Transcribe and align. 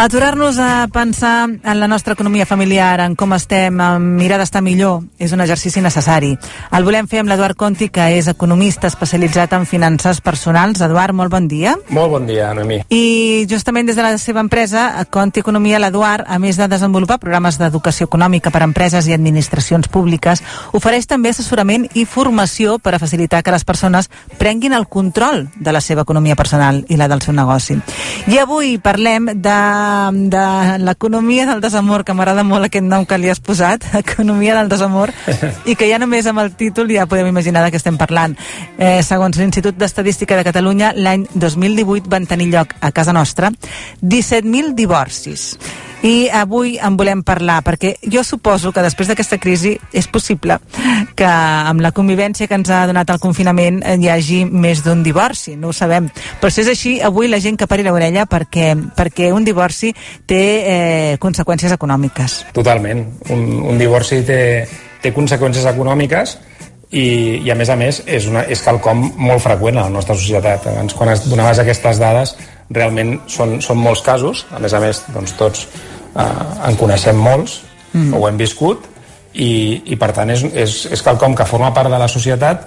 Aturar-nos 0.00 0.56
a 0.58 0.88
pensar 0.88 1.50
en 1.62 1.78
la 1.78 1.86
nostra 1.86 2.14
economia 2.14 2.46
familiar, 2.46 3.00
en 3.00 3.14
com 3.14 3.34
estem, 3.36 3.76
en 3.84 4.04
mirar 4.16 4.38
d'estar 4.40 4.62
millor, 4.64 5.02
és 5.20 5.34
un 5.36 5.42
exercici 5.44 5.82
necessari. 5.84 6.30
El 6.72 6.86
volem 6.86 7.04
fer 7.04 7.18
amb 7.20 7.28
l'Eduard 7.28 7.52
Conti, 7.60 7.90
que 7.92 8.06
és 8.16 8.30
economista 8.32 8.88
especialitzat 8.88 9.52
en 9.58 9.66
finances 9.68 10.22
personals. 10.24 10.80
Eduard, 10.80 11.12
molt 11.12 11.28
bon 11.34 11.50
dia. 11.52 11.74
Molt 11.92 12.14
bon 12.14 12.24
dia, 12.24 12.48
Noemí. 12.56 12.78
I 12.88 13.44
justament 13.50 13.90
des 13.92 13.98
de 14.00 14.06
la 14.06 14.14
seva 14.16 14.40
empresa, 14.40 14.86
Conti 15.12 15.44
Economia, 15.44 15.76
l'Eduard, 15.84 16.24
a 16.24 16.40
més 16.40 16.56
de 16.56 16.70
desenvolupar 16.72 17.20
programes 17.20 17.60
d'educació 17.60 18.08
econòmica 18.08 18.48
per 18.48 18.64
a 18.64 18.70
empreses 18.70 19.04
i 19.04 19.12
administracions 19.12 19.92
públiques, 19.92 20.40
ofereix 20.72 21.10
també 21.12 21.34
assessorament 21.36 21.84
i 21.92 22.06
formació 22.08 22.78
per 22.78 22.94
a 22.96 23.02
facilitar 23.04 23.42
que 23.44 23.52
les 23.52 23.68
persones 23.68 24.08
prenguin 24.40 24.72
el 24.72 24.88
control 24.88 25.50
de 25.60 25.76
la 25.76 25.84
seva 25.84 26.08
economia 26.08 26.40
personal 26.40 26.86
i 26.88 26.96
la 26.96 27.12
del 27.12 27.20
seu 27.20 27.36
negoci. 27.36 27.76
I 28.28 28.36
avui 28.38 28.76
parlem 28.78 29.30
de 29.32 29.56
de 30.30 30.78
l'economia 30.78 31.46
del 31.46 31.60
desamor, 31.60 32.04
que 32.04 32.14
m'agrada 32.14 32.44
molt 32.44 32.66
aquest 32.66 32.86
nom 32.86 33.06
que 33.06 33.18
li 33.18 33.30
has 33.30 33.40
posat, 33.40 33.84
economia 34.02 34.56
del 34.58 34.68
desamor, 34.68 35.12
i 35.64 35.76
que 35.76 35.88
ja 35.90 35.98
només 35.98 36.26
amb 36.26 36.42
el 36.44 36.52
títol 36.58 36.90
ja 36.92 37.08
podem 37.10 37.30
imaginar 37.30 37.64
de 37.64 37.72
què 37.72 37.80
estem 37.80 37.98
parlant. 38.00 38.36
Eh, 38.78 39.00
segons 39.06 39.38
l'Institut 39.38 39.78
d'Estadística 39.78 40.36
de 40.36 40.46
Catalunya, 40.46 40.92
l'any 40.96 41.26
2018 41.34 42.10
van 42.10 42.26
tenir 42.26 42.50
lloc 42.52 42.74
a 42.80 42.92
casa 42.92 43.14
nostra 43.16 43.50
17.000 44.02 44.74
divorcis 44.74 45.56
i 46.02 46.30
avui 46.32 46.78
en 46.80 46.96
volem 46.96 47.20
parlar 47.26 47.58
perquè 47.64 47.94
jo 48.08 48.22
suposo 48.24 48.72
que 48.72 48.84
després 48.84 49.10
d'aquesta 49.10 49.36
crisi 49.40 49.74
és 49.92 50.06
possible 50.08 50.56
que 51.16 51.28
amb 51.28 51.82
la 51.84 51.92
convivència 51.92 52.48
que 52.48 52.56
ens 52.56 52.70
ha 52.72 52.86
donat 52.88 53.10
el 53.12 53.20
confinament 53.20 53.82
hi 53.84 54.08
hagi 54.08 54.40
més 54.48 54.80
d'un 54.84 55.02
divorci, 55.04 55.56
no 55.60 55.70
ho 55.70 55.76
sabem. 55.76 56.08
Però 56.40 56.50
si 56.52 56.62
és 56.64 56.70
així, 56.72 56.94
avui 57.04 57.28
la 57.28 57.40
gent 57.40 57.58
que 57.60 57.68
pari 57.68 57.84
l'orella 57.84 58.24
perquè, 58.30 58.72
perquè 58.96 59.30
un 59.34 59.44
divorci 59.44 59.92
té 60.26 60.42
eh, 60.60 61.16
conseqüències 61.20 61.74
econòmiques. 61.76 62.38
Totalment, 62.56 63.04
un, 63.34 63.44
un 63.68 63.80
divorci 63.80 64.22
té, 64.24 64.40
té 65.02 65.12
conseqüències 65.12 65.68
econòmiques 65.68 66.38
i, 66.90 67.04
i 67.44 67.52
a 67.52 67.58
més 67.58 67.68
a 67.70 67.76
més 67.78 68.00
és, 68.06 68.26
una, 68.30 68.46
és 68.48 68.64
quelcom 68.64 69.04
molt 69.20 69.44
freqüent 69.44 69.78
a 69.78 69.86
la 69.88 69.94
nostra 69.94 70.16
societat. 70.16 70.66
Abans, 70.72 70.96
quan 70.96 71.12
es 71.12 71.28
donaves 71.28 71.60
aquestes 71.62 72.00
dades, 72.00 72.34
realment 72.70 73.18
són, 73.30 73.58
són 73.62 73.80
molts 73.82 74.02
casos, 74.06 74.46
a 74.54 74.60
més 74.62 74.74
a 74.74 74.80
més 74.82 75.04
doncs, 75.14 75.34
tots 75.38 75.66
eh, 76.14 76.68
en 76.68 76.78
coneixem 76.80 77.18
molts, 77.18 77.60
mm. 77.92 78.14
o 78.14 78.22
ho 78.22 78.28
hem 78.28 78.40
viscut, 78.40 78.86
i, 79.34 79.82
i 79.92 79.96
per 79.96 80.10
tant 80.16 80.30
és, 80.32 80.42
és, 80.58 80.80
és 80.90 81.02
quelcom 81.06 81.36
que 81.38 81.46
forma 81.46 81.70
part 81.74 81.90
de 81.90 81.98
la 82.00 82.08
societat 82.10 82.66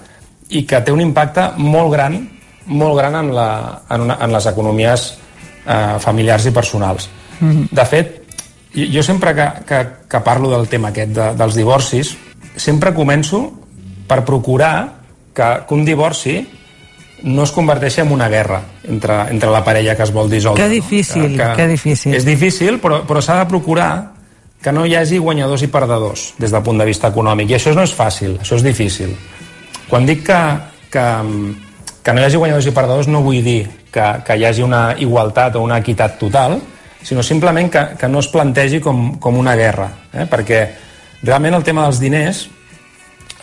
i 0.55 0.63
que 0.67 0.80
té 0.80 0.94
un 0.94 1.02
impacte 1.03 1.50
molt 1.59 1.91
gran 1.91 2.22
molt 2.66 2.97
gran 2.97 3.16
en, 3.16 3.33
la, 3.35 3.81
en, 3.89 4.02
una, 4.02 4.17
en 4.22 4.31
les 4.31 4.45
economies 4.47 5.08
eh, 5.66 6.00
familiars 6.00 6.47
i 6.47 6.53
personals. 6.55 7.09
Mm. 7.39 7.69
De 7.72 7.85
fet, 7.85 8.19
jo 8.73 9.03
sempre 9.03 9.33
que, 9.35 9.47
que, 9.67 9.80
que 10.09 10.22
parlo 10.25 10.52
del 10.53 10.67
tema 10.72 10.94
aquest 10.94 11.13
de, 11.16 11.30
dels 11.39 11.57
divorcis, 11.59 12.13
sempre 12.55 12.94
començo 12.95 13.45
per 14.07 14.23
procurar 14.25 14.75
que, 15.33 15.50
que 15.67 15.75
un 15.75 15.85
divorci 15.85 16.38
no 17.23 17.43
es 17.43 17.52
converteixi 17.55 18.02
en 18.03 18.11
una 18.11 18.27
guerra 18.29 18.61
entre, 18.83 19.16
entre 19.31 19.52
la 19.52 19.63
parella 19.63 19.95
que 19.95 20.03
es 20.03 20.11
vol 20.11 20.29
dissoldre. 20.29 20.63
Que 20.63 20.69
difícil, 20.69 21.38
que, 21.38 21.47
que 21.55 21.67
difícil. 21.67 22.16
És 22.16 22.25
difícil, 22.27 22.79
però, 22.83 23.02
però 23.07 23.23
s'ha 23.23 23.39
de 23.39 23.47
procurar 23.52 23.91
que 24.63 24.71
no 24.75 24.85
hi 24.88 24.95
hagi 24.95 25.19
guanyadors 25.19 25.63
i 25.63 25.69
perdedors 25.71 26.33
des 26.39 26.51
del 26.51 26.63
punt 26.63 26.79
de 26.79 26.88
vista 26.88 27.09
econòmic. 27.11 27.51
I 27.51 27.57
això 27.57 27.73
no 27.75 27.83
és 27.83 27.95
fàcil, 27.95 28.38
això 28.44 28.59
és 28.59 28.66
difícil. 28.66 29.16
Quan 29.89 30.07
dic 30.07 30.23
que, 30.27 30.41
que, 30.91 31.05
que 32.03 32.13
no 32.13 32.21
hi 32.21 32.27
hagi 32.27 32.39
guanyadors 32.39 32.67
i 32.67 32.75
perdedors 32.75 33.12
no 33.12 33.23
vull 33.23 33.44
dir 33.44 33.62
que, 33.91 34.06
que 34.25 34.38
hi 34.39 34.47
hagi 34.47 34.63
una 34.63 34.85
igualtat 35.00 35.56
o 35.59 35.63
una 35.63 35.79
equitat 35.83 36.17
total, 36.19 36.59
sinó 37.03 37.23
simplement 37.23 37.69
que, 37.72 37.83
que 38.00 38.07
no 38.07 38.23
es 38.23 38.31
plantegi 38.31 38.79
com, 38.83 39.17
com 39.19 39.39
una 39.39 39.56
guerra. 39.59 39.89
Eh? 40.12 40.28
Perquè 40.31 40.63
realment 41.23 41.59
el 41.59 41.67
tema 41.67 41.88
dels 41.88 42.00
diners 42.03 42.47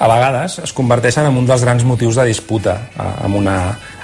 a 0.01 0.09
vegades 0.09 0.59
es 0.65 0.73
converteixen 0.73 1.27
en 1.29 1.37
un 1.37 1.47
dels 1.49 1.63
grans 1.65 1.85
motius 1.85 2.17
de 2.17 2.25
disputa 2.31 2.77
amb 2.97 3.37
una, 3.37 3.57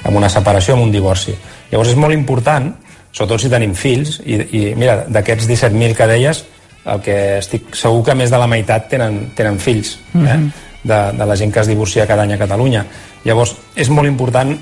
amb 0.04 0.18
una 0.18 0.28
separació, 0.28 0.76
amb 0.76 0.84
un 0.84 0.92
divorci. 0.92 1.32
Llavors 1.70 1.94
és 1.94 1.96
molt 1.96 2.12
important, 2.12 2.68
sobretot 3.08 3.40
si 3.40 3.50
tenim 3.52 3.72
fills, 3.74 4.18
i, 4.28 4.36
i 4.36 4.62
mira, 4.76 4.98
d'aquests 5.08 5.48
17.000 5.48 5.96
que 5.96 6.08
deies, 6.10 6.44
el 6.86 7.00
que 7.02 7.16
estic 7.40 7.72
segur 7.74 8.04
que 8.06 8.14
més 8.14 8.30
de 8.30 8.38
la 8.38 8.46
meitat 8.46 8.90
tenen, 8.92 9.30
tenen 9.34 9.58
fills, 9.58 9.96
eh? 9.96 10.18
Mm 10.18 10.26
-hmm. 10.26 10.50
de, 10.82 11.00
de 11.18 11.26
la 11.26 11.36
gent 11.36 11.52
que 11.52 11.60
es 11.60 11.66
divorcia 11.66 12.06
cada 12.06 12.22
any 12.22 12.32
a 12.32 12.38
Catalunya. 12.38 12.84
Llavors, 13.24 13.56
és 13.74 13.88
molt 13.88 14.06
important 14.06 14.56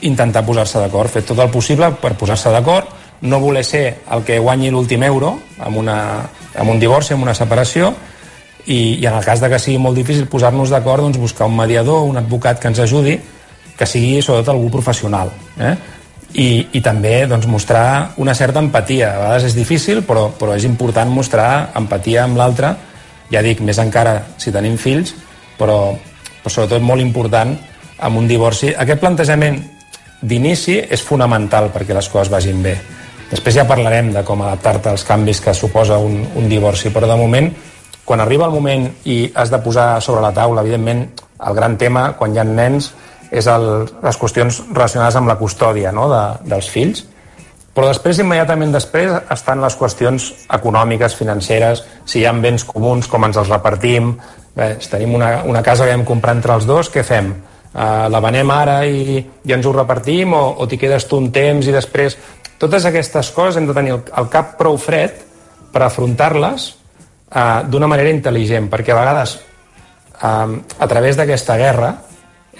intentar 0.00 0.44
posar-se 0.44 0.78
d'acord, 0.78 1.10
fer 1.10 1.22
tot 1.22 1.38
el 1.38 1.50
possible 1.50 1.90
per 1.90 2.14
posar-se 2.14 2.50
d'acord, 2.50 2.86
no 3.22 3.40
voler 3.40 3.64
ser 3.64 4.02
el 4.10 4.22
que 4.24 4.38
guanyi 4.38 4.70
l'últim 4.70 5.02
euro 5.02 5.40
amb, 5.58 5.76
una, 5.76 6.28
amb 6.54 6.70
un 6.70 6.78
divorci, 6.78 7.14
amb 7.14 7.22
una 7.22 7.34
separació, 7.34 7.94
i, 8.66 8.98
i 9.00 9.06
en 9.06 9.14
el 9.14 9.24
cas 9.24 9.40
de 9.40 9.50
que 9.50 9.60
sigui 9.62 9.78
molt 9.78 9.96
difícil 9.98 10.26
posar-nos 10.30 10.72
d'acord, 10.74 11.04
doncs 11.06 11.20
buscar 11.22 11.46
un 11.46 11.56
mediador, 11.56 12.04
un 12.08 12.18
advocat 12.18 12.58
que 12.60 12.70
ens 12.72 12.80
ajudi, 12.82 13.14
que 13.76 13.86
sigui 13.86 14.18
sobretot 14.22 14.54
algú 14.54 14.70
professional. 14.74 15.30
Eh? 15.60 15.74
I, 16.36 16.48
i 16.74 16.82
també 16.82 17.20
doncs, 17.30 17.46
mostrar 17.46 18.16
una 18.22 18.34
certa 18.34 18.60
empatia. 18.60 19.12
A 19.12 19.22
vegades 19.22 19.52
és 19.52 19.56
difícil, 19.56 20.02
però, 20.08 20.28
però 20.34 20.56
és 20.56 20.66
important 20.66 21.12
mostrar 21.12 21.70
empatia 21.78 22.24
amb 22.24 22.40
l'altre, 22.40 22.74
ja 23.30 23.42
dic, 23.42 23.62
més 23.62 23.78
encara 23.82 24.18
si 24.38 24.52
tenim 24.54 24.76
fills, 24.80 25.14
però, 25.58 25.94
però 26.42 26.52
sobretot 26.52 26.82
molt 26.82 27.04
important 27.04 27.54
amb 28.02 28.18
un 28.18 28.26
divorci. 28.28 28.74
Aquest 28.74 29.00
plantejament 29.00 29.62
d'inici 30.26 30.80
és 30.82 31.02
fonamental 31.04 31.70
perquè 31.74 31.94
les 31.94 32.10
coses 32.10 32.32
vagin 32.32 32.62
bé. 32.64 32.74
Després 33.30 33.56
ja 33.58 33.66
parlarem 33.66 34.12
de 34.14 34.22
com 34.26 34.42
adaptar-te 34.42 34.92
als 34.92 35.04
canvis 35.06 35.40
que 35.42 35.54
suposa 35.54 35.98
un, 35.98 36.20
un 36.38 36.46
divorci, 36.48 36.92
però 36.94 37.08
de 37.10 37.16
moment 37.18 37.50
quan 38.06 38.22
arriba 38.22 38.46
el 38.46 38.54
moment 38.54 38.86
i 39.04 39.26
has 39.34 39.50
de 39.50 39.58
posar 39.60 40.00
sobre 40.00 40.22
la 40.22 40.32
taula, 40.32 40.62
evidentment, 40.62 41.02
el 41.46 41.58
gran 41.58 41.76
tema, 41.76 42.12
quan 42.16 42.32
hi 42.32 42.40
ha 42.40 42.46
nens, 42.46 42.92
és 43.34 43.48
el, 43.50 43.66
les 44.04 44.16
qüestions 44.16 44.62
relacionades 44.70 45.18
amb 45.18 45.28
la 45.28 45.36
custòdia 45.36 45.90
no? 45.92 46.06
de, 46.12 46.22
dels 46.46 46.70
fills, 46.70 47.02
però 47.76 47.90
després, 47.90 48.22
immediatament 48.22 48.72
després, 48.72 49.10
estan 49.34 49.60
les 49.60 49.74
qüestions 49.76 50.30
econòmiques, 50.56 51.18
financeres, 51.18 51.82
si 52.08 52.22
hi 52.22 52.24
ha 52.24 52.32
béns 52.32 52.64
comuns, 52.64 53.10
com 53.10 53.26
ens 53.26 53.36
els 53.42 53.50
repartim, 53.52 54.14
bé, 54.56 54.70
si 54.80 54.88
tenim 54.94 55.18
una, 55.18 55.42
una 55.44 55.60
casa 55.66 55.84
que 55.84 55.92
hem 55.92 56.06
comprar 56.08 56.38
entre 56.38 56.56
els 56.56 56.64
dos, 56.64 56.88
què 56.94 57.04
fem? 57.04 57.34
Uh, 57.76 58.06
la 58.08 58.22
venem 58.24 58.48
ara 58.54 58.78
i, 58.88 59.18
i 59.20 59.52
ens 59.52 59.66
ho 59.68 59.74
repartim 59.74 60.32
o, 60.32 60.44
o 60.56 60.64
t'hi 60.64 60.78
quedes 60.80 61.04
tu 61.10 61.20
un 61.20 61.28
temps 61.34 61.68
i 61.68 61.74
després... 61.74 62.16
Totes 62.56 62.86
aquestes 62.88 63.28
coses 63.36 63.58
hem 63.60 63.66
de 63.68 63.74
tenir 63.76 63.90
el, 63.92 63.98
el 64.16 64.30
cap 64.32 64.54
prou 64.56 64.78
fred 64.80 65.18
per 65.74 65.82
afrontar-les 65.84 66.70
eh, 67.30 67.62
d'una 67.66 67.88
manera 67.90 68.12
intel·ligent, 68.12 68.70
perquè 68.72 68.94
a 68.94 69.00
vegades 69.00 69.38
eh, 70.22 70.28
a 70.78 70.88
través 70.90 71.16
d'aquesta 71.18 71.56
guerra 71.56 71.94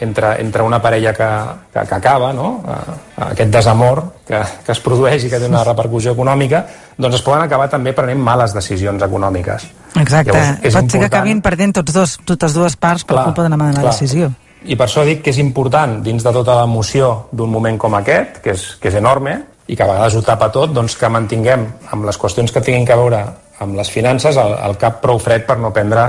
entre, 0.01 0.41
entre 0.41 0.63
una 0.63 0.81
parella 0.83 1.13
que, 1.15 1.29
que, 1.73 1.87
que 1.87 1.95
acaba, 1.95 2.33
no? 2.33 2.63
eh, 2.69 3.23
aquest 3.31 3.51
desamor 3.51 4.03
que, 4.27 4.41
que 4.65 4.73
es 4.73 4.81
produeix 4.85 5.25
i 5.25 5.31
que 5.33 5.41
té 5.41 5.49
una 5.49 5.65
repercussió 5.65 6.13
econòmica, 6.13 6.65
doncs 6.97 7.21
es 7.21 7.25
poden 7.25 7.47
acabar 7.47 7.69
també 7.73 7.95
prenent 7.97 8.21
males 8.21 8.55
decisions 8.57 9.03
econòmiques. 9.03 9.69
Exacte, 9.97 10.35
Llavors, 10.35 10.59
pot 10.61 10.67
important... 10.67 10.91
ser 10.91 11.01
que 11.01 11.11
acabin 11.11 11.41
perdent 11.45 11.79
tots 11.81 11.97
dos, 11.97 12.19
totes 12.29 12.57
dues 12.57 12.77
parts 12.77 13.07
per 13.07 13.17
clar, 13.17 13.31
culpa 13.31 13.47
d'una 13.47 13.61
mala 13.61 13.81
clar. 13.81 13.95
decisió. 13.95 14.31
I 14.67 14.77
per 14.77 14.89
això 14.89 15.05
dic 15.07 15.23
que 15.23 15.31
és 15.31 15.39
important, 15.41 16.01
dins 16.05 16.25
de 16.25 16.33
tota 16.35 16.59
l'emoció 16.61 17.29
d'un 17.33 17.51
moment 17.53 17.79
com 17.79 17.95
aquest, 17.97 18.41
que 18.45 18.57
és, 18.57 18.69
que 18.83 18.91
és 18.91 18.99
enorme, 18.99 19.39
i 19.67 19.75
que 19.75 19.83
a 19.83 19.89
vegades 19.89 20.15
ho 20.15 20.23
tapa 20.23 20.51
tot, 20.55 20.73
doncs 20.75 20.97
que 20.99 21.09
mantinguem 21.11 21.65
amb 21.95 22.07
les 22.07 22.19
qüestions 22.21 22.53
que 22.53 22.63
tinguin 22.63 22.87
que 22.87 22.99
veure 22.99 23.23
amb 23.61 23.77
les 23.79 23.91
finances 23.91 24.37
el, 24.37 24.55
el 24.69 24.77
cap 24.81 25.01
prou 25.03 25.21
fred 25.23 25.47
per 25.49 25.59
no 25.61 25.73
prendre 25.75 26.09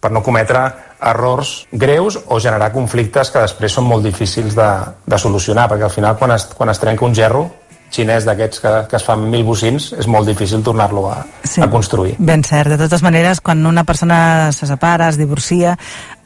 per 0.00 0.12
no 0.12 0.22
cometre 0.22 0.62
errors 1.10 1.66
greus 1.72 2.18
o 2.26 2.38
generar 2.40 2.72
conflictes 2.72 3.30
que 3.32 3.42
després 3.42 3.74
són 3.76 3.86
molt 3.88 4.04
difícils 4.04 4.56
de, 4.56 4.68
de 5.04 5.18
solucionar, 5.18 5.68
perquè 5.68 5.88
al 5.88 5.92
final 5.92 6.16
quan 6.16 6.32
es, 6.36 6.46
quan 6.56 6.72
es 6.72 6.80
trenca 6.80 7.04
un 7.04 7.14
gerro 7.14 7.46
xinès 7.96 8.26
d'aquests 8.28 8.60
que, 8.62 8.72
que 8.90 8.98
es 8.98 9.04
fan 9.06 9.24
mil 9.32 9.44
bocins 9.46 9.90
és 9.96 10.08
molt 10.10 10.28
difícil 10.28 10.62
tornar-lo 10.64 11.06
a, 11.10 11.20
sí, 11.44 11.62
a 11.64 11.68
construir. 11.72 12.16
Ben 12.18 12.44
cert. 12.46 12.74
De 12.74 12.78
totes 12.80 13.02
maneres, 13.04 13.40
quan 13.40 13.64
una 13.66 13.84
persona 13.88 14.52
se 14.52 14.68
separa, 14.68 15.08
es 15.08 15.18
divorcia, 15.18 15.76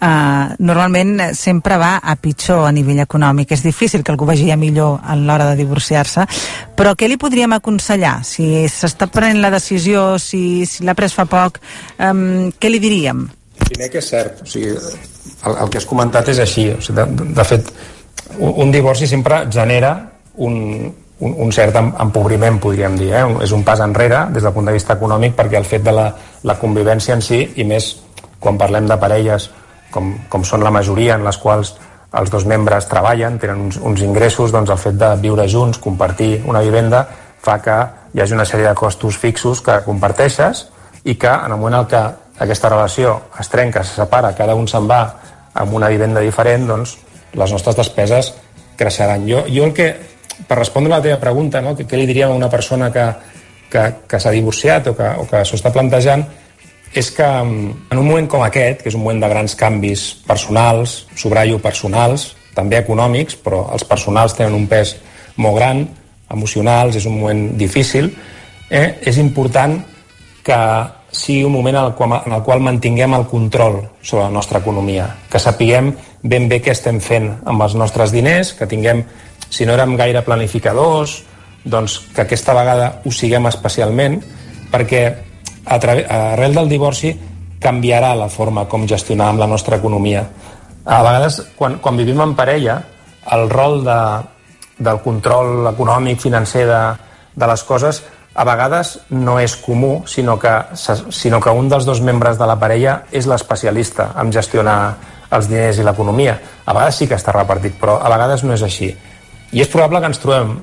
eh, 0.01 0.57
normalment 0.59 1.31
sempre 1.39 1.79
va 1.81 1.97
a 2.03 2.17
pitjor 2.17 2.67
a 2.67 2.73
nivell 2.75 3.03
econòmic. 3.05 3.53
És 3.57 3.65
difícil 3.67 4.05
que 4.05 4.13
algú 4.13 4.29
vagi 4.29 4.51
a 4.51 4.59
millor 4.61 5.01
a 5.05 5.17
l'hora 5.17 5.51
de 5.53 5.59
divorciar-se, 5.63 6.27
però 6.77 6.97
què 6.99 7.09
li 7.09 7.21
podríem 7.21 7.55
aconsellar? 7.57 8.21
Si 8.27 8.67
s'està 8.69 9.11
prenent 9.13 9.41
la 9.43 9.53
decisió, 9.55 10.19
si, 10.19 10.67
si 10.67 10.85
l'ha 10.85 10.97
pres 10.99 11.15
fa 11.17 11.29
poc, 11.31 11.61
eh, 11.99 12.51
què 12.59 12.73
li 12.73 12.83
diríem? 12.83 13.29
Primer 13.61 13.91
que 13.93 14.01
és 14.01 14.11
cert, 14.11 14.43
o 14.43 14.49
sigui, 14.49 14.75
el, 14.75 15.57
el 15.57 15.71
que 15.71 15.79
has 15.79 15.89
comentat 15.89 16.31
és 16.33 16.41
així. 16.43 16.71
O 16.75 16.81
sigui, 16.83 16.99
de, 17.01 17.35
de 17.37 17.47
fet, 17.47 17.71
un, 18.39 18.55
un 18.65 18.73
divorci 18.75 19.09
sempre 19.11 19.45
genera 19.53 19.95
un, 20.41 20.57
un, 21.21 21.35
un 21.47 21.53
cert 21.53 21.77
empobriment, 21.81 22.59
podríem 22.61 22.97
dir. 22.99 23.13
Eh? 23.15 23.25
És 23.45 23.53
un 23.57 23.65
pas 23.65 23.81
enrere 23.85 24.27
des 24.35 24.43
del 24.43 24.55
punt 24.57 24.69
de 24.69 24.75
vista 24.77 24.97
econòmic 24.97 25.37
perquè 25.39 25.61
el 25.61 25.69
fet 25.69 25.85
de 25.87 25.95
la, 25.95 26.09
la 26.45 26.57
convivència 26.61 27.17
en 27.17 27.25
si, 27.25 27.43
i 27.57 27.65
més 27.69 27.93
quan 28.41 28.59
parlem 28.59 28.89
de 28.89 28.97
parelles 29.01 29.51
com, 29.93 30.15
com 30.33 30.45
són 30.47 30.65
la 30.65 30.73
majoria 30.73 31.19
en 31.19 31.27
les 31.27 31.39
quals 31.39 31.75
els 32.19 32.31
dos 32.31 32.45
membres 32.49 32.89
treballen, 32.91 33.39
tenen 33.39 33.61
uns, 33.69 33.77
uns 33.77 34.03
ingressos, 34.03 34.51
doncs 34.51 34.73
el 34.73 34.81
fet 34.83 34.97
de 34.99 35.13
viure 35.23 35.47
junts, 35.49 35.79
compartir 35.79 36.41
una 36.49 36.63
vivenda, 36.65 37.05
fa 37.41 37.61
que 37.63 37.77
hi 38.15 38.23
hagi 38.23 38.35
una 38.35 38.47
sèrie 38.49 38.67
de 38.67 38.75
costos 38.75 39.19
fixos 39.21 39.63
que 39.63 39.79
comparteixes 39.85 40.67
i 41.05 41.15
que 41.15 41.31
en 41.31 41.55
el 41.55 41.61
moment 41.61 41.85
en 41.85 41.91
què 41.91 42.03
aquesta 42.43 42.73
relació 42.73 43.15
es 43.39 43.49
trenca, 43.53 43.85
se 43.85 43.95
separa, 43.95 44.35
cada 44.35 44.57
un 44.59 44.67
se'n 44.69 44.89
va 44.91 45.01
amb 45.61 45.75
una 45.77 45.89
vivenda 45.93 46.23
diferent, 46.25 46.67
doncs 46.67 46.97
les 47.39 47.53
nostres 47.53 47.77
despeses 47.79 48.33
creixeran. 48.81 49.27
Jo, 49.29 49.45
jo 49.47 49.69
el 49.69 49.75
que, 49.77 49.93
per 50.49 50.59
respondre 50.59 50.93
a 50.93 50.99
la 50.99 51.05
teva 51.05 51.21
pregunta, 51.23 51.63
no, 51.65 51.75
què, 51.77 51.87
què 51.89 51.99
li 51.99 52.09
diríem 52.09 52.33
a 52.33 52.39
una 52.39 52.51
persona 52.53 52.91
que, 52.95 53.07
que, 53.71 53.85
que 54.09 54.21
s'ha 54.21 54.33
divorciat 54.35 54.91
o 54.91 54.97
que, 54.99 55.09
o 55.23 55.27
que 55.31 55.45
s'ho 55.47 55.59
està 55.59 55.73
plantejant, 55.75 56.25
és 56.95 57.11
que 57.15 57.27
en 57.27 57.99
un 57.99 58.07
moment 58.07 58.27
com 58.29 58.43
aquest, 58.43 58.83
que 58.83 58.91
és 58.91 58.99
un 58.99 59.05
moment 59.05 59.23
de 59.23 59.31
grans 59.31 59.55
canvis 59.55 60.09
personals, 60.27 61.05
sobratllo 61.19 61.61
personals, 61.63 62.33
també 62.55 62.81
econòmics, 62.81 63.37
però 63.39 63.69
els 63.75 63.87
personals 63.87 64.35
tenen 64.35 64.57
un 64.59 64.67
pes 64.71 64.97
molt 65.39 65.61
gran, 65.61 65.85
emocionals, 66.31 66.97
és 66.99 67.07
un 67.07 67.19
moment 67.19 67.45
difícil, 67.59 68.11
eh? 68.71 68.99
és 69.07 69.19
important 69.19 69.79
que 70.47 70.59
sigui 71.11 71.45
un 71.45 71.53
moment 71.53 71.77
en 71.77 71.85
el, 71.89 71.95
qual, 71.99 72.15
en 72.27 72.35
el 72.37 72.43
qual 72.47 72.63
mantinguem 72.63 73.15
el 73.15 73.27
control 73.27 73.81
sobre 74.03 74.25
la 74.25 74.35
nostra 74.35 74.61
economia, 74.63 75.09
que 75.31 75.43
sapiguem 75.43 75.93
ben 76.23 76.47
bé 76.49 76.61
què 76.63 76.75
estem 76.75 77.01
fent 77.03 77.33
amb 77.51 77.67
els 77.67 77.75
nostres 77.75 78.15
diners, 78.15 78.53
que 78.55 78.69
tinguem, 78.71 79.03
si 79.51 79.67
no 79.67 79.75
érem 79.75 79.97
gaire 79.99 80.23
planificadors, 80.27 81.21
doncs 81.65 81.99
que 82.15 82.23
aquesta 82.25 82.55
vegada 82.57 82.93
ho 83.05 83.13
siguem 83.13 83.51
especialment, 83.51 84.21
perquè 84.71 85.03
a 85.67 85.77
arrel 85.77 86.55
del 86.57 86.71
divorci 86.71 87.13
canviarà 87.61 88.15
la 88.17 88.31
forma 88.33 88.65
com 88.65 88.87
gestionàvem 88.89 89.43
la 89.43 89.51
nostra 89.51 89.77
economia. 89.77 90.25
A 90.87 91.03
vegades, 91.05 91.43
quan, 91.59 91.77
quan 91.83 91.99
vivim 91.99 92.23
en 92.25 92.33
parella, 92.39 92.79
el 93.37 93.51
rol 93.51 93.83
de, 93.85 94.01
del 94.79 95.03
control 95.05 95.69
econòmic, 95.75 96.23
financer 96.23 96.65
de, 96.71 96.81
de 97.37 97.51
les 97.51 97.63
coses 97.69 98.01
a 98.35 98.45
vegades 98.47 98.95
no 99.11 99.39
és 99.43 99.57
comú, 99.59 100.05
sinó 100.07 100.39
que, 100.39 100.53
sinó 101.11 101.41
que 101.43 101.51
un 101.51 101.69
dels 101.69 101.85
dos 101.85 102.01
membres 102.01 102.39
de 102.39 102.47
la 102.47 102.57
parella 102.61 103.03
és 103.13 103.27
l'especialista 103.27 104.13
en 104.23 104.31
gestionar 104.33 104.79
els 105.31 105.49
diners 105.51 105.79
i 105.79 105.87
l'economia. 105.87 106.39
A 106.65 106.73
vegades 106.73 107.01
sí 107.03 107.09
que 107.11 107.19
està 107.19 107.35
repartit, 107.35 107.77
però 107.81 107.99
a 108.01 108.11
vegades 108.11 108.45
no 108.47 108.55
és 108.55 108.63
així. 108.67 108.93
I 109.53 109.63
és 109.65 109.71
probable 109.71 110.01
que 110.01 110.11
ens 110.13 110.21
trobem 110.23 110.59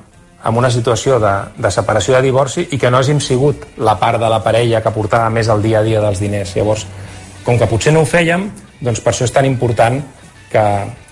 en 0.48 0.56
una 0.56 0.70
situació 0.70 1.18
de, 1.20 1.32
de 1.58 1.70
separació 1.74 2.14
de 2.16 2.22
divorci 2.28 2.64
i 2.70 2.78
que 2.78 2.90
no 2.90 3.00
hàgim 3.00 3.18
sigut 3.20 3.66
la 3.82 3.98
part 3.98 4.20
de 4.20 4.30
la 4.30 4.38
parella 4.44 4.80
que 4.84 4.94
portava 4.94 5.28
més 5.34 5.50
el 5.50 5.62
dia 5.62 5.80
a 5.80 5.84
dia 5.86 6.00
dels 6.04 6.22
diners. 6.22 6.54
Llavors, 6.56 6.86
com 7.44 7.58
que 7.58 7.68
potser 7.68 7.92
no 7.92 8.04
ho 8.04 8.08
fèiem, 8.08 8.48
doncs 8.80 9.02
per 9.02 9.12
això 9.12 9.26
és 9.26 9.34
tan 9.34 9.48
important 9.48 9.98
que, 10.52 10.64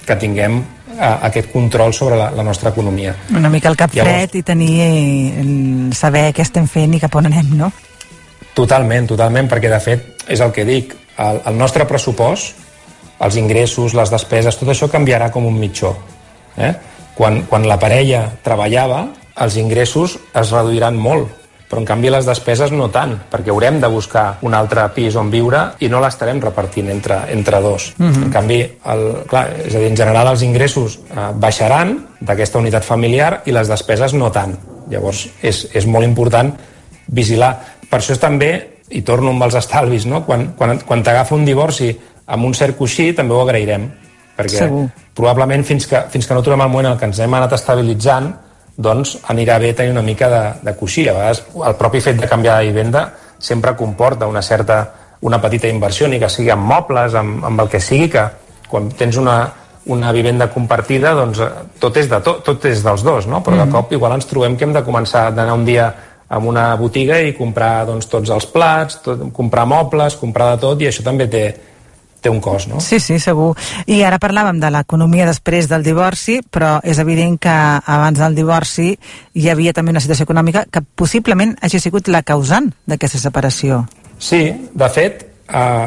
que 0.07 0.19
tinguem 0.21 0.61
a, 0.97 1.27
aquest 1.29 1.51
control 1.53 1.93
sobre 1.93 2.17
la, 2.17 2.31
la 2.31 2.47
nostra 2.47 2.71
economia. 2.71 3.17
Una 3.35 3.51
mica 3.53 3.69
el 3.73 3.77
cap 3.77 3.95
Llavors, 3.95 4.13
fred 4.13 4.39
i 4.39 4.45
tenir 4.47 4.73
eh, 4.87 5.47
saber 5.97 6.31
què 6.37 6.47
estem 6.47 6.71
fent 6.71 6.97
i 6.97 7.03
cap 7.03 7.19
on 7.19 7.29
anem, 7.29 7.57
no? 7.59 7.73
Totalment, 8.57 9.11
totalment, 9.11 9.51
perquè 9.51 9.69
de 9.73 9.81
fet 9.83 10.31
és 10.33 10.41
el 10.41 10.55
que 10.55 10.65
dic, 10.65 10.95
el, 11.21 11.43
el 11.51 11.59
nostre 11.59 11.85
pressupost, 11.89 12.63
els 13.27 13.37
ingressos, 13.41 13.95
les 13.97 14.13
despeses, 14.13 14.57
tot 14.57 14.71
això 14.73 14.89
canviarà 14.93 15.31
com 15.33 15.45
un 15.49 15.57
mitjó. 15.59 15.93
Eh? 16.57 16.73
Quan, 17.17 17.43
quan 17.49 17.65
la 17.69 17.79
parella 17.81 18.27
treballava, 18.45 19.07
els 19.41 19.57
ingressos 19.57 20.19
es 20.37 20.53
reduiran 20.53 20.97
molt, 21.01 21.33
però 21.67 21.81
en 21.83 21.87
canvi 21.89 22.11
les 22.13 22.27
despeses 22.29 22.71
no 22.73 22.89
tant, 22.95 23.17
perquè 23.31 23.51
haurem 23.51 23.81
de 23.83 23.89
buscar 23.91 24.27
un 24.47 24.55
altre 24.55 24.85
pis 24.95 25.17
on 25.19 25.31
viure 25.33 25.63
i 25.83 25.89
no 25.91 26.01
l'estarem 26.03 26.41
repartint 26.43 26.91
entre, 26.93 27.19
entre 27.35 27.61
dos. 27.61 27.93
Uh 27.99 28.05
mhm. 28.05 28.13
-huh. 28.13 28.25
En 28.25 28.31
canvi, 28.31 28.61
el, 28.93 29.03
clar, 29.27 29.49
és 29.67 29.75
a 29.75 29.79
dir, 29.79 29.89
en 29.89 29.97
general 29.97 30.29
els 30.29 30.43
ingressos 30.43 30.99
eh, 30.99 31.33
baixaran 31.35 32.07
d'aquesta 32.21 32.59
unitat 32.59 32.85
familiar 32.85 33.43
i 33.47 33.53
les 33.53 33.69
despeses 33.69 34.15
no 34.15 34.31
tant. 34.31 34.57
Llavors, 34.89 35.29
és, 35.43 35.69
és 35.75 35.87
molt 35.87 36.05
important 36.05 36.55
vigilar. 37.07 37.59
Per 37.91 37.99
això 37.99 38.13
és 38.13 38.21
també, 38.21 38.69
i 38.91 39.03
torno 39.03 39.31
amb 39.31 39.43
els 39.43 39.55
estalvis, 39.55 40.07
no? 40.07 40.25
quan, 40.25 40.55
quan, 40.57 40.79
quan 40.79 41.03
t'agafa 41.03 41.35
un 41.35 41.45
divorci 41.45 41.99
amb 42.27 42.45
un 42.45 42.55
cert 42.55 42.77
coixí, 42.77 43.13
també 43.13 43.35
ho 43.35 43.41
agrairem, 43.43 43.91
perquè 44.37 44.67
Segur. 44.67 44.87
probablement 45.17 45.65
fins 45.65 45.89
que, 45.89 46.03
fins 46.13 46.29
que 46.29 46.37
no 46.37 46.43
trobem 46.45 46.67
el 46.67 46.73
moment 46.73 46.93
en 46.93 47.01
què 47.01 47.09
ens 47.09 47.23
hem 47.25 47.35
anat 47.39 47.57
estabilitzant, 47.57 48.33
doncs 48.77 49.17
anirà 49.33 49.57
bé 49.59 49.73
tenir 49.73 49.95
una 49.95 50.05
mica 50.05 50.29
de, 50.29 50.43
de 50.63 50.77
coixí. 50.77 51.07
A 51.09 51.17
vegades 51.17 51.43
el 51.57 51.77
propi 51.81 52.03
fet 52.05 52.21
de 52.21 52.29
canviar 52.29 52.61
de 52.61 52.71
vivenda 52.71 53.09
sempre 53.39 53.75
comporta 53.77 54.29
una 54.29 54.43
certa 54.43 54.83
una 55.21 55.41
petita 55.41 55.69
inversió, 55.69 56.09
ni 56.09 56.19
que 56.21 56.29
sigui 56.29 56.51
amb 56.53 56.67
mobles, 56.69 57.15
amb, 57.17 57.45
amb 57.45 57.63
el 57.65 57.71
que 57.73 57.81
sigui, 57.81 58.11
que 58.13 58.27
quan 58.69 58.91
tens 58.99 59.17
una, 59.17 59.39
una 59.93 60.13
vivenda 60.13 60.49
compartida, 60.53 61.15
doncs 61.17 61.41
eh, 61.41 61.49
tot 61.81 61.97
és, 61.97 62.11
de 62.11 62.21
to, 62.23 62.37
tot 62.45 62.65
és 62.69 62.83
dels 62.85 63.05
dos, 63.07 63.29
no? 63.31 63.41
Però 63.43 63.57
mm. 63.57 63.65
de 63.65 63.73
cop 63.73 63.95
igual 63.97 64.17
ens 64.17 64.29
trobem 64.29 64.57
que 64.59 64.67
hem 64.69 64.75
de 64.77 64.85
començar 64.87 65.31
d'anar 65.35 65.57
un 65.57 65.65
dia 65.67 65.89
a 66.29 66.41
una 66.43 66.73
botiga 66.77 67.21
i 67.23 67.37
comprar 67.37 67.87
doncs, 67.87 68.09
tots 68.11 68.33
els 68.35 68.49
plats, 68.51 69.01
tot, 69.05 69.29
comprar 69.35 69.67
mobles, 69.71 70.19
comprar 70.19 70.53
de 70.55 70.63
tot, 70.67 70.83
i 70.83 70.91
això 70.91 71.05
també 71.07 71.29
té, 71.31 71.45
té 72.27 72.33
un 72.33 72.41
cost, 72.43 72.71
no? 72.71 72.81
Sí, 72.83 72.99
sí, 73.03 73.19
segur. 73.23 73.53
I 73.87 74.03
ara 74.07 74.19
parlàvem 74.23 74.59
de 74.63 74.71
l'economia 74.75 75.29
després 75.29 75.69
del 75.71 75.87
divorci, 75.87 76.41
però 76.43 76.77
és 76.83 76.99
evident 77.03 77.39
que 77.43 77.55
abans 77.97 78.19
del 78.19 78.35
divorci 78.39 78.91
hi 79.37 79.51
havia 79.53 79.75
també 79.77 79.95
una 79.95 80.03
situació 80.03 80.27
econòmica 80.27 80.67
que 80.73 80.83
possiblement 80.83 81.55
hagi 81.63 81.81
sigut 81.83 82.11
la 82.11 82.25
causant 82.27 82.73
d'aquesta 82.87 83.23
separació. 83.23 83.85
Sí, 84.19 84.43
de 84.75 84.91
fet, 84.91 85.23
eh, 85.47 85.87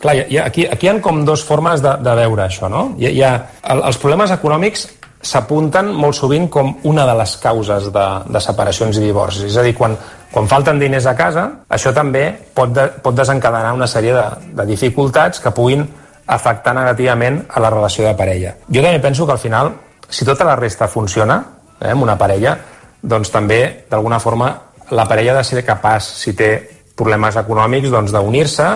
clar, 0.00 0.16
hi 0.28 0.38
ha, 0.38 0.46
aquí, 0.46 0.66
aquí 0.70 0.86
hi 0.86 0.92
ha 0.92 0.98
com 1.02 1.24
dues 1.26 1.42
formes 1.46 1.82
de, 1.82 1.96
de 2.04 2.16
veure 2.22 2.46
això, 2.46 2.70
no? 2.72 2.90
Hi, 3.00 3.10
hi 3.16 3.24
ha, 3.26 3.34
el, 3.74 3.82
els 3.90 3.98
problemes 4.00 4.32
econòmics 4.36 4.86
s'apunten 5.20 5.90
molt 5.92 6.16
sovint 6.16 6.48
com 6.48 6.72
una 6.88 7.04
de 7.06 7.14
les 7.18 7.36
causes 7.42 7.90
de, 7.92 8.06
de 8.32 8.40
separacions 8.40 8.96
i 8.96 9.04
divorcis. 9.04 9.50
És 9.50 9.58
a 9.60 9.64
dir, 9.66 9.74
quan, 9.76 9.96
quan 10.32 10.48
falten 10.48 10.80
diners 10.80 11.06
a 11.10 11.14
casa, 11.16 11.46
això 11.68 11.92
també 11.96 12.24
pot, 12.56 12.72
de, 12.72 12.86
pot 13.04 13.16
desencadenar 13.16 13.74
una 13.76 13.88
sèrie 13.90 14.14
de, 14.16 14.24
de 14.56 14.66
dificultats 14.70 15.42
que 15.44 15.52
puguin 15.52 15.84
afectar 16.30 16.74
negativament 16.76 17.42
a 17.50 17.60
la 17.60 17.70
relació 17.72 18.06
de 18.06 18.14
parella. 18.16 18.54
Jo 18.70 18.82
també 18.84 19.00
penso 19.02 19.26
que 19.26 19.36
al 19.36 19.42
final, 19.42 19.72
si 20.08 20.24
tota 20.24 20.46
la 20.48 20.56
resta 20.56 20.88
funciona, 20.88 21.40
eh, 21.80 21.90
amb 21.90 22.06
una 22.06 22.16
parella, 22.16 22.56
doncs 23.02 23.32
també, 23.32 23.86
d'alguna 23.90 24.20
forma, 24.20 24.50
la 24.90 25.06
parella 25.08 25.34
ha 25.34 25.40
de 25.40 25.44
ser 25.44 25.64
capaç, 25.66 26.06
si 26.22 26.34
té 26.36 26.50
problemes 26.96 27.36
econòmics, 27.36 27.90
doncs 27.92 28.12
d'unir-se, 28.14 28.70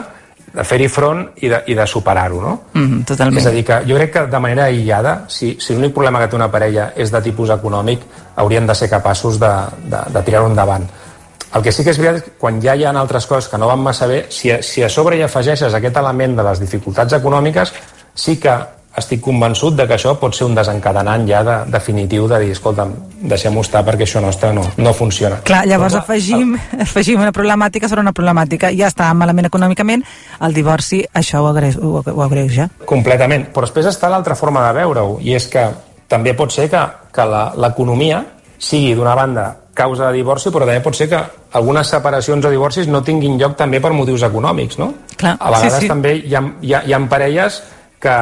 de 0.54 0.64
fer-hi 0.64 0.88
front 0.88 1.24
i 1.42 1.50
de, 1.50 1.60
i 1.66 1.74
de 1.74 1.86
superar-ho, 1.90 2.40
no? 2.40 2.52
Mm 2.72 3.02
totalment. 3.08 3.40
És 3.40 3.46
a 3.46 3.52
dir, 3.54 3.64
que 3.66 3.80
jo 3.88 3.96
crec 3.98 4.12
que 4.12 4.26
de 4.30 4.40
manera 4.40 4.68
aïllada, 4.70 5.14
si, 5.28 5.56
si 5.60 5.74
l'únic 5.74 5.94
problema 5.94 6.20
que 6.22 6.28
té 6.30 6.36
una 6.36 6.50
parella 6.50 6.92
és 6.96 7.10
de 7.10 7.20
tipus 7.22 7.50
econòmic, 7.50 8.04
haurien 8.36 8.66
de 8.66 8.74
ser 8.74 8.88
capaços 8.90 9.40
de, 9.40 9.52
de, 9.90 10.04
de 10.14 10.22
tirar-ho 10.22 10.46
endavant. 10.50 10.86
El 11.54 11.62
que 11.62 11.72
sí 11.72 11.84
que 11.86 11.92
és 11.94 11.98
veritat 11.98 12.32
quan 12.38 12.60
ja 12.62 12.74
hi 12.74 12.84
ha 12.84 12.94
altres 12.98 13.26
coses 13.30 13.48
que 13.50 13.58
no 13.58 13.68
van 13.70 13.82
massa 13.82 14.06
bé, 14.10 14.24
si, 14.30 14.50
si 14.62 14.82
a 14.82 14.88
sobre 14.88 15.18
hi 15.18 15.22
afegeixes 15.22 15.74
aquest 15.74 16.00
element 16.00 16.34
de 16.38 16.46
les 16.46 16.62
dificultats 16.62 17.14
econòmiques, 17.14 17.72
sí 18.14 18.36
que 18.42 18.54
estic 18.98 19.22
convençut 19.24 19.74
de 19.74 19.86
que 19.88 19.96
això 19.96 20.14
pot 20.20 20.36
ser 20.36 20.46
un 20.46 20.54
desencadenant 20.54 21.26
ja 21.28 21.42
de, 21.46 21.56
definitiu 21.72 22.28
de 22.30 22.38
dir, 22.44 22.52
escolta'm, 22.54 22.92
deixem-ho 23.30 23.64
estar 23.64 23.82
perquè 23.86 24.06
això 24.06 24.22
nostre 24.22 24.52
no, 24.54 24.62
no 24.78 24.92
funciona. 24.94 25.40
Clar, 25.46 25.64
llavors 25.66 25.96
Però, 25.96 26.04
afegim, 26.04 26.54
el... 26.54 26.82
afegim 26.86 27.24
una 27.24 27.32
problemàtica 27.34 27.90
sobre 27.90 28.04
una 28.06 28.14
problemàtica. 28.14 28.70
Ja 28.74 28.90
està 28.92 29.10
malament 29.18 29.50
econòmicament, 29.50 30.04
el 30.46 30.54
divorci 30.54 31.02
això 31.14 31.42
ho, 31.42 31.50
agreu, 31.50 31.74
ho, 31.82 32.04
ho 32.14 32.22
agreuja. 32.26 32.68
Completament. 32.86 33.48
Però 33.54 33.66
després 33.66 33.90
està 33.90 34.12
l'altra 34.12 34.38
forma 34.38 34.62
de 34.68 34.78
veure-ho, 34.78 35.18
i 35.22 35.34
és 35.34 35.50
que 35.50 35.66
també 36.08 36.36
pot 36.38 36.54
ser 36.54 36.68
que, 36.70 36.86
que 37.14 37.26
l'economia 37.58 38.22
sigui 38.58 38.94
d'una 38.94 39.14
banda 39.18 39.48
causa 39.74 40.06
de 40.06 40.20
divorci, 40.20 40.52
però 40.54 40.68
també 40.68 40.80
pot 40.84 40.94
ser 40.94 41.08
que 41.10 41.18
algunes 41.58 41.90
separacions 41.90 42.46
o 42.46 42.52
divorcis 42.52 42.86
no 42.86 43.02
tinguin 43.02 43.34
lloc 43.40 43.56
també 43.58 43.80
per 43.82 43.90
motius 43.92 44.22
econòmics, 44.22 44.78
no? 44.78 44.92
Clar, 45.18 45.34
a 45.34 45.50
vegades 45.50 45.80
sí, 45.80 45.88
sí. 45.88 45.90
també 45.90 46.14
hi 46.20 46.36
ha, 46.38 46.44
hi, 46.62 46.76
ha, 46.78 46.84
hi 46.86 46.94
ha 46.94 47.00
parelles 47.10 47.58
que 47.98 48.14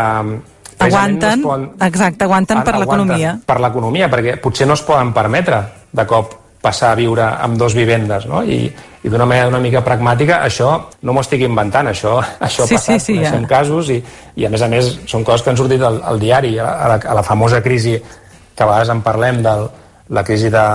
aguanten, 0.84 1.40
no 1.40 1.48
poden, 1.48 1.66
exacte, 1.88 2.24
aguanten 2.28 2.62
per 2.66 2.76
l'economia. 2.78 3.34
Per 3.46 3.58
l'economia, 3.60 4.08
perquè 4.12 4.36
potser 4.42 4.68
no 4.68 4.78
es 4.78 4.84
poden 4.86 5.12
permetre 5.16 5.62
de 5.92 6.06
cop 6.08 6.38
passar 6.62 6.92
a 6.92 6.96
viure 6.98 7.24
amb 7.42 7.58
dos 7.58 7.74
vivendes, 7.74 8.24
no? 8.30 8.44
I, 8.46 8.70
i 9.02 9.10
d'una 9.10 9.26
manera 9.26 9.50
una 9.50 9.60
mica 9.62 9.82
pragmàtica, 9.82 10.38
això 10.46 10.70
no 11.02 11.14
m'ho 11.14 11.24
estic 11.24 11.42
inventant, 11.42 11.90
això, 11.90 12.20
això 12.46 12.68
sí, 12.68 12.76
ha 12.76 12.78
passat, 12.78 13.02
sí, 13.02 13.16
sí, 13.16 13.20
ja. 13.24 13.34
casos 13.50 13.90
i, 13.90 13.98
i 14.38 14.46
a 14.46 14.50
més 14.52 14.62
a 14.62 14.70
més 14.70 14.92
són 15.10 15.26
coses 15.26 15.42
que 15.42 15.50
han 15.50 15.58
sortit 15.58 15.82
al, 15.82 15.98
al 16.06 16.22
diari, 16.22 16.54
a 16.62 16.70
la, 16.94 17.00
a 17.02 17.16
la 17.18 17.24
famosa 17.26 17.60
crisi 17.64 17.96
que 17.98 18.62
a 18.62 18.68
vegades 18.68 18.94
en 18.94 19.02
parlem 19.02 19.42
del, 19.42 19.66
la 20.14 20.22
crisi 20.22 20.50
de, 20.52 20.66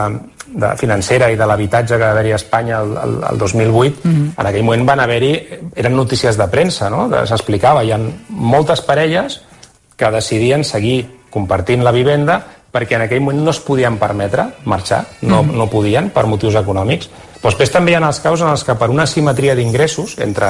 de 0.60 0.74
financera 0.80 1.30
i 1.32 1.38
de 1.40 1.48
l'habitatge 1.48 1.96
que 1.96 2.04
va 2.04 2.12
haver-hi 2.12 2.34
a 2.34 2.40
Espanya 2.40 2.80
el, 2.82 2.94
el, 3.04 3.18
el 3.32 3.38
2008, 3.38 4.02
mm 4.04 4.12
-hmm. 4.12 4.32
en 4.40 4.46
aquell 4.46 4.64
moment 4.64 4.86
van 4.86 5.00
haver-hi, 5.00 5.34
eren 5.76 5.96
notícies 5.96 6.38
de 6.38 6.48
premsa, 6.48 6.90
no? 6.90 7.10
s'explicava, 7.26 7.84
hi 7.84 7.92
ha 7.92 8.00
moltes 8.30 8.82
parelles 8.82 9.42
que 9.98 10.12
decidien 10.14 10.64
seguir 10.64 11.02
compartint 11.34 11.84
la 11.84 11.92
vivenda 11.92 12.40
perquè 12.72 12.96
en 12.96 13.08
aquell 13.08 13.24
moment 13.24 13.42
no 13.44 13.52
es 13.52 13.60
podien 13.64 13.98
permetre 13.98 14.46
marxar, 14.66 15.06
no, 15.22 15.42
mm 15.42 15.50
-hmm. 15.50 15.58
no 15.58 15.70
podien 15.70 16.10
per 16.10 16.26
motius 16.26 16.56
econòmics. 16.56 17.10
Però 17.42 17.50
després 17.50 17.72
també 17.72 17.92
hi 17.92 17.96
ha 17.96 18.08
els 18.08 18.20
casos 18.20 18.42
en 18.42 18.50
els 18.50 18.64
que 18.64 18.76
per 18.76 18.90
una 18.90 19.06
simetria 19.06 19.56
d'ingressos 19.56 20.18
entre, 20.20 20.48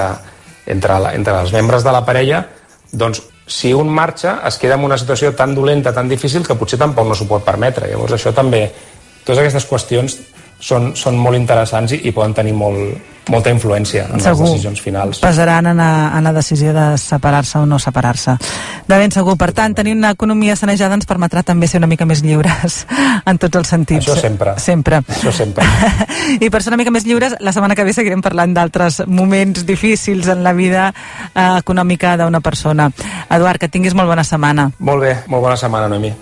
entre, 0.65 0.99
la, 0.99 1.13
entre 1.13 1.39
els 1.39 1.51
membres 1.53 1.83
de 1.83 1.91
la 1.91 2.05
parella 2.05 2.47
doncs 2.91 3.21
si 3.47 3.73
un 3.73 3.89
marxa 3.89 4.41
es 4.45 4.57
queda 4.57 4.75
en 4.75 4.83
una 4.83 4.97
situació 4.97 5.33
tan 5.33 5.55
dolenta, 5.55 5.93
tan 5.93 6.09
difícil, 6.09 6.45
que 6.45 6.55
potser 6.55 6.77
tampoc 6.79 7.07
no 7.07 7.15
s'ho 7.15 7.27
pot 7.27 7.43
permetre. 7.43 7.87
Llavors 7.87 8.13
això 8.13 8.33
també, 8.35 8.71
totes 9.23 9.39
aquestes 9.39 9.67
qüestions 9.69 10.17
són, 10.59 10.93
són 10.95 11.17
molt 11.21 11.37
interessants 11.37 11.93
i, 11.93 12.01
i 12.07 12.11
poden 12.15 12.33
tenir 12.37 12.53
molt, 12.57 12.97
molta 13.29 13.51
influència 13.51 14.05
en 14.07 14.21
segur. 14.21 14.45
les 14.45 14.53
decisions 14.53 14.81
finals. 14.81 15.19
Pesaran 15.23 15.67
en, 15.73 15.79
a, 15.79 16.17
en 16.17 16.23
la 16.23 16.33
decisió 16.33 16.73
de 16.73 16.87
separar-se 16.97 17.59
o 17.59 17.65
no 17.65 17.79
separar-se. 17.79 18.37
De 18.87 18.97
ben 18.97 19.11
segur. 19.11 19.37
Per 19.37 19.51
tant, 19.53 19.75
tenir 19.75 19.93
una 19.97 20.11
economia 20.15 20.55
sanejada 20.55 20.97
ens 20.97 21.07
permetrà 21.07 21.43
també 21.43 21.67
ser 21.67 21.81
una 21.81 21.89
mica 21.91 22.07
més 22.09 22.23
lliures 22.23 22.79
en 23.29 23.37
tots 23.41 23.61
els 23.61 23.73
sentits. 23.73 24.07
Això 24.07 24.17
sempre. 24.19 24.55
Sempre. 24.63 25.01
Això 25.19 25.33
sempre. 25.35 25.67
I 26.45 26.49
per 26.49 26.63
ser 26.63 26.73
una 26.73 26.81
mica 26.81 26.93
més 26.93 27.07
lliures, 27.07 27.37
la 27.39 27.53
setmana 27.55 27.75
que 27.75 27.85
ve 27.87 27.95
seguirem 27.95 28.23
parlant 28.25 28.55
d'altres 28.55 29.03
moments 29.07 29.65
difícils 29.67 30.27
en 30.31 30.43
la 30.43 30.55
vida 30.57 30.89
eh, 30.89 31.49
econòmica 31.57 32.17
d'una 32.17 32.41
persona. 32.41 32.89
Eduard, 33.29 33.61
que 33.61 33.71
tinguis 33.71 33.95
molt 33.97 34.09
bona 34.09 34.25
setmana. 34.27 34.71
Molt 34.79 35.03
bé, 35.03 35.17
molt 35.27 35.43
bona 35.43 35.59
setmana, 35.59 35.91
Noemi. 35.91 36.15